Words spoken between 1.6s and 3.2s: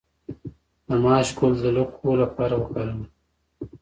د لکو لپاره وکاروئ